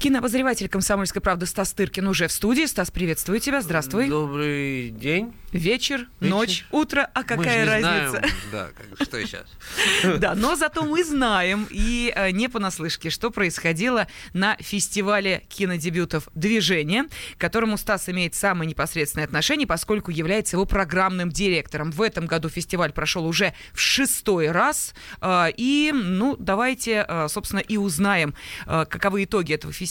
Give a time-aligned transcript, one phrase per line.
[0.00, 2.64] Кинообозреватель «Комсомольской правды» Стас Тыркин уже в студии.
[2.64, 3.60] Стас, приветствую тебя.
[3.60, 4.08] Здравствуй.
[4.08, 5.34] Добрый день.
[5.52, 6.34] Вечер, Вечер.
[6.34, 7.10] ночь, утро.
[7.12, 8.10] А какая Мы разница?
[8.10, 9.46] Знаем, да, как, что сейчас.
[10.18, 17.04] Да, но зато мы знаем, и э, не понаслышке, что происходило на фестивале кинодебютов «Движение»,
[17.36, 21.90] к которому Стас имеет самое непосредственное отношение, поскольку является его программным директором.
[21.90, 24.94] В этом году фестиваль прошел уже в шестой раз.
[25.20, 28.34] э, И, ну, давайте, э, собственно, и узнаем,
[28.66, 29.89] каковы итоги этого фестиваля,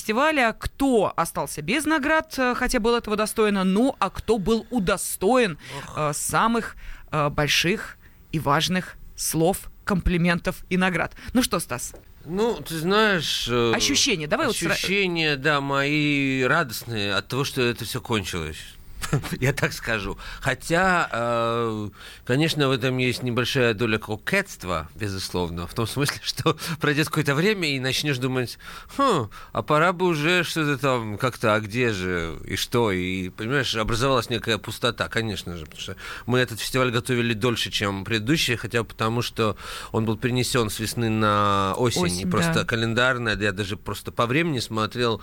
[0.53, 5.57] кто остался без наград, э, хотя был этого достойно, ну, а кто был удостоен
[5.95, 6.75] э, самых
[7.11, 7.97] э, больших
[8.31, 11.13] и важных слов, комплиментов и наград.
[11.33, 11.93] Ну что, Стас,
[12.25, 13.47] Ну, ты знаешь...
[13.49, 18.57] э, ощущения, давай вот сра- Ощущения, да, мои радостные от того, что это все кончилось.
[19.39, 20.17] Я так скажу.
[20.41, 21.89] Хотя, э,
[22.25, 25.67] конечно, в этом есть небольшая доля кокетства, безусловно.
[25.67, 28.57] В том смысле, что пройдет какое-то время и начнешь думать,
[28.97, 32.91] хм, а пора бы уже что-то там как-то, а где же и что?
[32.91, 35.65] И, понимаешь, образовалась некая пустота, конечно же.
[35.65, 39.57] Потому что мы этот фестиваль готовили дольше, чем предыдущий, хотя бы потому, что
[39.91, 42.03] он был перенесен с весны на осень.
[42.03, 42.65] Осень, и просто да.
[42.65, 45.21] календарно, я даже просто по времени смотрел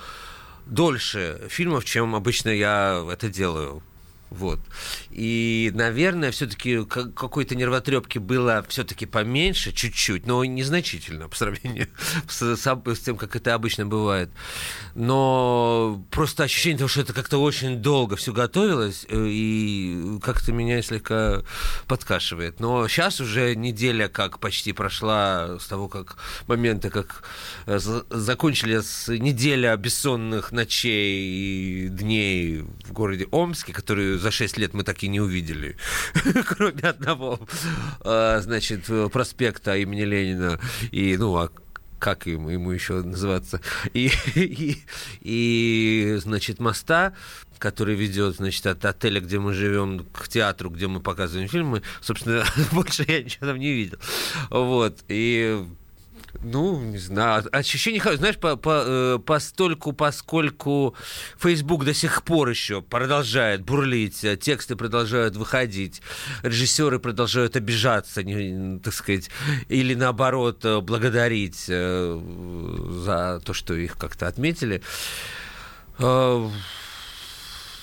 [0.67, 3.83] дольше фильмов, чем обычно я это делаю.
[4.31, 4.59] Вот.
[5.11, 11.89] И, наверное, все-таки какой-то нервотрепки было все-таки поменьше, чуть-чуть, но незначительно по сравнению
[12.29, 14.31] с, с с тем, как это обычно бывает.
[14.95, 20.83] Но просто ощущение того, что это как-то очень долго все готовилось, э, и как-то меня
[20.83, 21.43] слегка
[21.87, 22.59] подкашивает.
[22.59, 26.17] Но сейчас уже неделя как почти прошла с того, как
[26.49, 27.23] момента, как
[27.67, 34.59] э, за- закончили с неделя бессонных ночей и дней в городе Омске, которые за 6
[34.59, 35.77] лет мы так и не увидели,
[36.47, 37.41] кроме одного,
[38.05, 40.61] э, значит, проспекта имени Ленина.
[40.91, 41.51] И, ну, а
[41.99, 43.61] как ему, ему еще называться,
[43.93, 44.83] и, и,
[45.21, 47.15] и, значит, моста,
[47.59, 51.83] который ведет, значит, от отеля, где мы живем, к театру, где мы показываем фильмы.
[52.01, 53.99] Собственно, больше я ничего там не видел.
[54.51, 54.99] Вот.
[55.09, 55.65] И
[56.43, 58.19] ну, не знаю, ощущение, хорошее.
[58.19, 60.95] знаешь, по, по, э, постольку, поскольку
[61.39, 66.03] Facebook до сих пор еще продолжает бурлить, э, тексты продолжают выходить,
[66.43, 69.31] режиссеры продолжают обижаться, не, так сказать,
[69.69, 74.83] или наоборот э, благодарить за то, что их как-то отметили.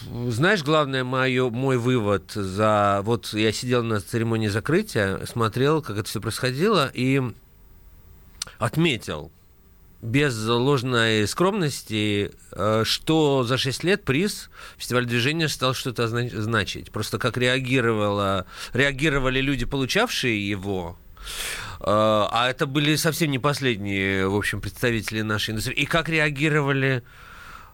[0.05, 3.01] Знаешь, главное мое, мой вывод за...
[3.03, 7.21] Вот я сидел на церемонии закрытия, смотрел, как это все происходило, и
[8.59, 9.31] отметил
[10.03, 16.91] без ложной скромности, э, что за 6 лет приз фестиваль движения стал что-то зна- значить.
[16.91, 20.97] Просто как реагировало, реагировали люди, получавшие его,
[21.79, 27.01] э, а это были совсем не последние, в общем, представители нашей индустрии, и как реагировали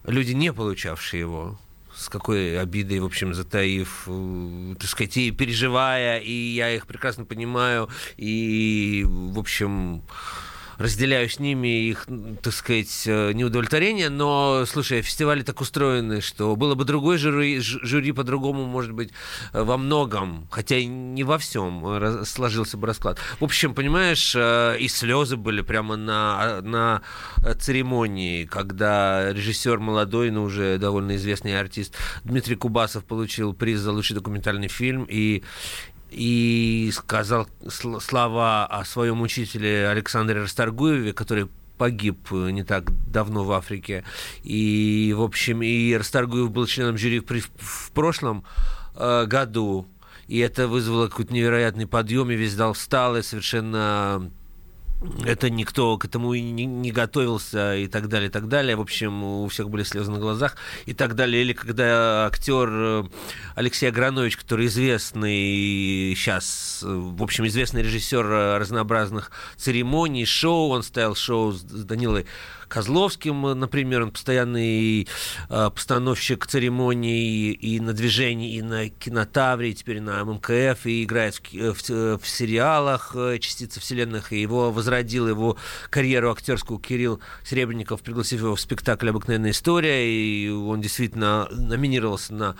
[0.06, 1.60] люди, не получавшие его
[1.96, 7.26] с какой обидой, в общем, затаив, э, так сказать, и переживая, и я их прекрасно
[7.26, 10.04] понимаю, и, в общем,
[10.80, 12.08] разделяю с ними их,
[12.42, 18.14] так сказать, э, неудовлетворение, но, слушай, фестивали так устроены, что было бы другой жюри, жюри
[18.14, 19.12] по-другому, может быть,
[19.52, 23.20] э, во многом, хотя и не во всем э, сложился бы расклад.
[23.40, 27.02] В общем, понимаешь, и слезы были прямо на, на
[27.60, 34.16] церемонии, когда режиссер молодой, но уже довольно известный артист Дмитрий Кубасов получил приз за лучший
[34.16, 35.44] документальный фильм, и
[36.12, 41.48] и сказал сл- слова о своем учителе Александре Расторгуеве, который
[41.78, 44.04] погиб э, не так давно в Африке.
[44.44, 48.44] И, в общем, и Расторгуев был членом жюри в прошлом
[48.96, 49.88] э, году.
[50.28, 54.32] И это вызвало какой-то невероятный подъем, и весь зал встал, и совершенно
[55.26, 58.76] это никто к этому и не, не готовился и так далее, и так далее.
[58.76, 61.42] В общем, у всех были слезы на глазах и так далее.
[61.42, 63.04] Или когда актер э,
[63.56, 70.84] Алексей Агранович, который известный сейчас, э, в общем, известный режиссер э, разнообразных церемоний, шоу, он
[70.84, 72.26] ставил шоу с Данилой
[72.68, 75.08] Козловским, например, он постоянный
[75.48, 81.74] постановщик церемоний и на движении, и на кинотавре, и теперь на ММКФ, и играет в,
[81.74, 85.56] в, в сериалах «Частица вселенных», и его возродил его
[85.90, 92.56] карьеру актерскую Кирилл Серебренников, пригласив его в спектакль «Обыкновенная история», и он действительно номинировался на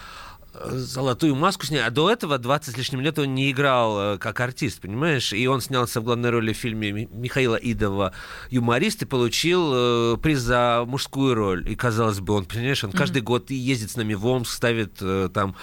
[0.54, 4.18] э, золотую маску снял, а до этого 20 с лишним лет он не играл э,
[4.20, 5.34] как артист, понимаешь?
[5.34, 8.14] И он снялся в главной роли в фильме Ми- Михаила Идова
[8.52, 11.68] «Юморист» и получил э, приз за мужскую роль.
[11.68, 15.30] И, казалось бы, он, понимаешь, он каждый год ездит с нами в Омск, ставит э,
[15.34, 15.56] там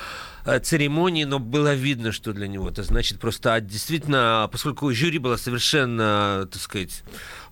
[0.63, 5.37] церемонии, но было видно, что для него это значит просто а, действительно, поскольку жюри было
[5.37, 7.03] совершенно, так сказать,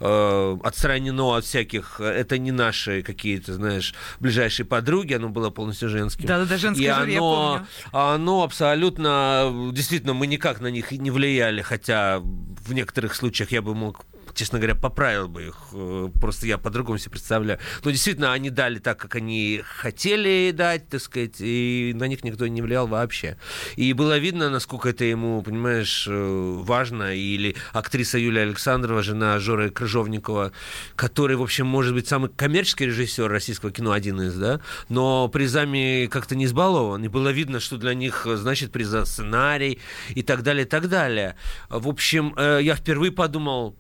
[0.01, 6.27] э, отстранено от всяких, это не наши какие-то, знаешь, ближайшие подруги, оно было полностью женским.
[6.27, 7.67] Да-да-да, женское и жюри, оно, я помню.
[7.93, 13.75] Оно абсолютно, действительно, мы никак на них не влияли, хотя в некоторых случаях я бы
[13.75, 15.57] мог честно говоря, поправил бы их.
[15.73, 17.59] Э, просто я по-другому себе представляю.
[17.83, 22.47] Но действительно, они дали так, как они хотели дать, так сказать, и на них никто
[22.47, 23.37] не влиял вообще.
[23.77, 27.15] И было видно, насколько это ему, понимаешь, э, важно.
[27.15, 30.53] Или актриса Юлия Александрова, жена Жоры Крыжовникова,
[30.97, 36.07] который, в общем, может быть, самый коммерческий режиссер российского кино, один из, да, но призами
[36.11, 37.05] как-то не избалован.
[37.05, 39.79] И было видно, что для них значит приз за сценарий
[40.11, 41.37] и так далее, и так далее.
[41.69, 43.77] В общем, э, я впервые подумал,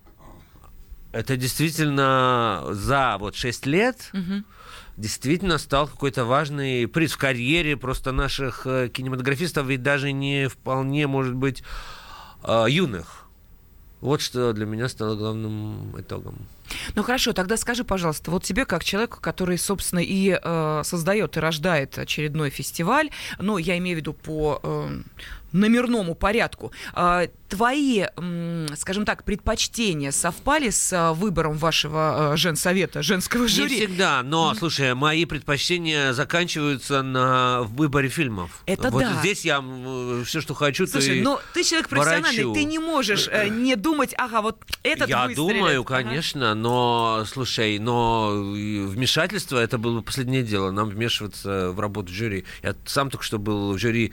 [1.14, 4.43] это действительно за вот 6 лет угу.
[4.96, 11.06] действительно стал какой-то важный приз в карьере просто наших э, кинематографистов, ведь даже не вполне,
[11.06, 11.62] может быть,
[12.43, 13.26] э, юных.
[14.00, 16.34] Вот что для меня стало главным итогом.
[16.94, 21.40] Ну хорошо, тогда скажи, пожалуйста, вот тебе как человеку, который, собственно, и э, создает и
[21.40, 25.00] рождает очередной фестиваль, ну я имею в виду по э,
[25.54, 26.72] номерному порядку.
[26.92, 28.04] А, твои,
[28.76, 33.76] скажем так, предпочтения совпали с а, выбором вашего а, женсовета, женского жюри?
[33.76, 38.62] Не всегда, но, слушай, мои предпочтения заканчиваются на выборе фильмов.
[38.66, 39.20] Это вот да.
[39.20, 39.64] здесь я
[40.24, 42.54] все, что хочу, Слушай, но ты человек профессиональный, ворочу.
[42.54, 45.54] ты не можешь э, не думать, ага, вот этот Я выстрелит.
[45.54, 46.60] думаю, конечно, ага.
[46.60, 52.44] но, слушай, но вмешательство это было последнее дело, нам вмешиваться в работу жюри.
[52.62, 54.12] Я сам только что был в жюри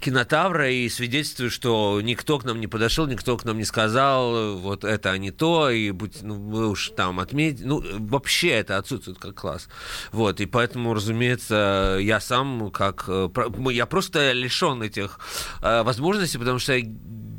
[0.00, 4.84] кинотавра и свидетельствую, что никто к нам не подошел, никто к нам не сказал, вот
[4.84, 7.64] это а не то, и будь, ну, вы уж там отметьте.
[7.64, 9.68] Ну, вообще это отсутствует как класс.
[10.12, 13.04] Вот, и поэтому, разумеется, я сам как...
[13.08, 13.28] Э,
[13.70, 15.18] я просто лишен этих
[15.62, 16.78] э, возможностей, потому что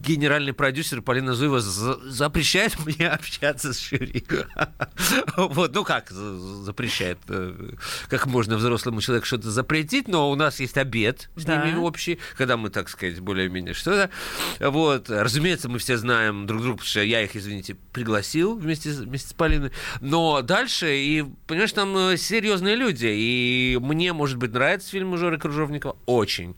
[0.01, 4.25] генеральный продюсер Полина Зуева запрещает мне общаться с жюри.
[5.37, 7.17] Вот, ну как запрещает?
[7.27, 7.71] Э,
[8.07, 10.07] как можно взрослому человеку что-то запретить?
[10.07, 14.09] Но у нас есть обед с ними общий, когда мы, так сказать, более-менее что-то.
[14.59, 19.29] Вот, разумеется, мы все знаем друг друга, потому что я их, извините, пригласил вместе, вместе
[19.29, 19.71] с Полиной.
[20.01, 25.37] Но дальше, и, понимаешь, там э, серьезные люди, и мне, может быть, нравится фильм Жоры
[25.37, 26.55] Кружовникова, очень.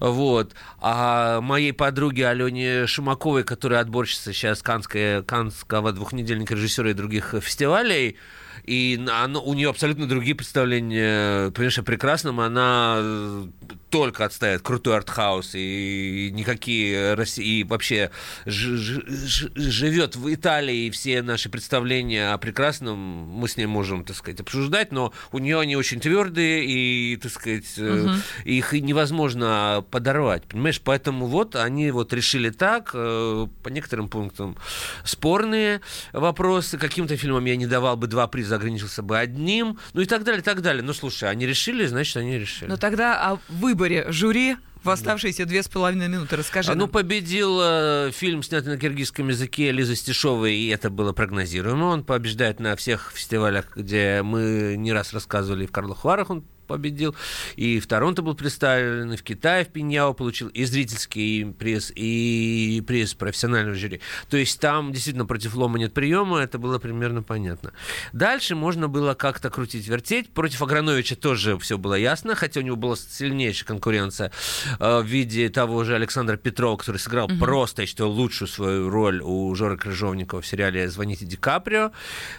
[0.00, 0.54] Вот.
[0.78, 8.16] А моей подруге Алене Шумаковой, которая отборщица сейчас Канская, Канского двухнедельника режиссера и других фестивалей,
[8.64, 12.40] и она, у нее абсолютно другие представления, понимаешь, о прекрасном.
[12.40, 13.46] Она э,
[13.90, 18.10] только отставит крутой артхаус и никакие России, и вообще
[18.46, 23.66] ж, ж, ж, живет в Италии, и все наши представления о прекрасном мы с ней
[23.66, 28.10] можем, так сказать, обсуждать, но у нее они очень твердые, и, так сказать, угу.
[28.44, 30.80] их невозможно подорвать, понимаешь?
[30.82, 34.56] Поэтому вот они вот решили так, э, по некоторым пунктам
[35.04, 35.80] спорные
[36.12, 36.78] вопросы.
[36.78, 40.40] Каким-то фильмам я не давал бы два приза ограничился бы одним, ну и так далее,
[40.40, 40.82] и так далее.
[40.82, 42.68] Ну, слушай, они решили, значит, они решили.
[42.68, 46.70] Ну, тогда о выборе жюри в оставшиеся две с половиной минуты расскажи.
[46.70, 51.86] А, ну, победил э, фильм, снятый на киргизском языке Лиза Стешовой, и это было прогнозируемо.
[51.86, 57.14] Он побеждает на всех фестивалях, где мы не раз рассказывали, в Карловых Варах он победил,
[57.56, 62.82] и в Торонто был представлен, и в Китае, в Пиньяо получил и зрительский приз, и
[62.86, 64.00] приз профессионального жюри.
[64.28, 67.72] То есть там действительно против лома нет приема, это было примерно понятно.
[68.12, 70.30] Дальше можно было как-то крутить, вертеть.
[70.30, 74.32] Против Аграновича тоже все было ясно, хотя у него была сильнейшая конкуренция
[74.78, 77.38] э, в виде того же Александра Петрова, который сыграл угу.
[77.38, 81.92] просто, я считаю, лучшую свою роль у Жоры Крыжовникова в сериале «Звоните Ди Каприо».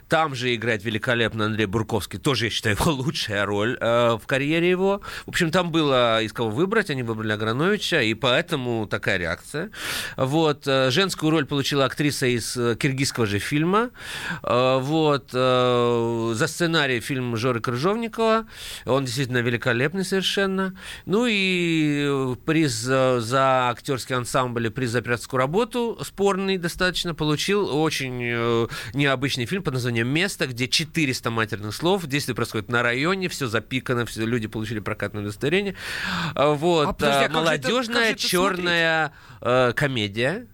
[0.09, 4.69] Там же играет великолепно Андрей Бурковский, тоже, я считаю, его лучшая роль э, в карьере
[4.69, 5.01] его.
[5.25, 9.71] В общем, там было из кого выбрать, они выбрали Аграновича, и поэтому такая реакция.
[10.17, 10.67] Вот.
[10.67, 13.91] Э, женскую роль получила актриса из э, киргизского же фильма.
[14.43, 15.31] Э, вот.
[15.31, 18.47] За сценарий фильм Жоры Крыжовникова.
[18.85, 20.77] Он действительно великолепный совершенно.
[21.05, 28.15] Ну и приз за актерский ансамбль, приз за операторскую работу, спорный достаточно, получил очень
[28.93, 34.04] необычный фильм под названием «Место», где 400 матерных слов, действие происходит на районе, все запикано,
[34.05, 35.75] все люди получили прокатное удостоверение.
[36.33, 36.87] А, вот.
[36.87, 40.47] А, подожди, а молодежная это, черная э, комедия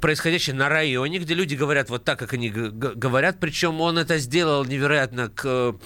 [0.00, 4.64] происходящее на районе, где люди говорят вот так, как они говорят, причем он это сделал
[4.64, 5.76] невероятно к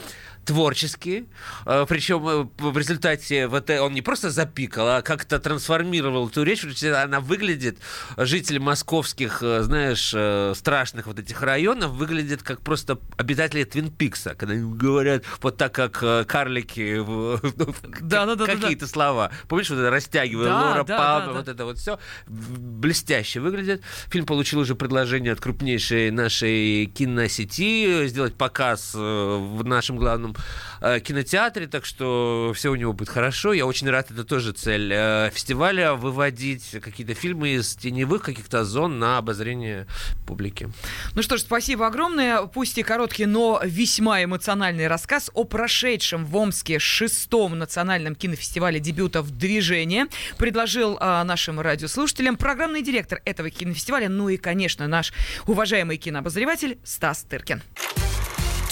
[0.48, 1.26] творчески,
[1.66, 6.64] э, причем э, в результате вот он не просто запикал, а как-то трансформировал эту речь,
[6.82, 7.78] она выглядит,
[8.16, 10.14] жители московских, знаешь,
[10.56, 15.72] страшных вот этих районов выглядят как просто обитатели Твин Пикса, когда они говорят вот так,
[15.72, 16.96] как карлики,
[18.00, 18.90] да, да, да, какие-то да.
[18.90, 19.30] слова.
[19.48, 21.38] Помнишь, вот это растягивая, да, Лора да, Палма, да, да.
[21.38, 23.82] вот это вот все блестяще выглядит.
[24.08, 30.37] Фильм получил уже предложение от крупнейшей нашей киносети сделать показ в нашем главном
[30.80, 33.52] э, кинотеатре, так что все у него будет хорошо.
[33.52, 38.98] Я очень рад, это тоже цель э, фестиваля, выводить какие-то фильмы из теневых каких-то зон
[38.98, 39.86] на обозрение
[40.26, 40.70] публики.
[41.14, 42.42] Ну что ж, спасибо огромное.
[42.46, 49.30] Пусть и короткий, но весьма эмоциональный рассказ о прошедшем в Омске шестом национальном кинофестивале дебютов
[49.30, 55.12] «Движение» предложил э, нашим радиослушателям программный директор этого кинофестиваля, ну и, конечно, наш
[55.46, 57.62] уважаемый кинообозреватель Стас Тыркин.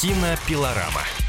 [0.00, 1.25] Кинопилорама.